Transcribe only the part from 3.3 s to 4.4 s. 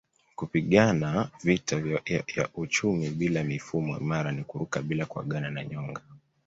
mifumo imara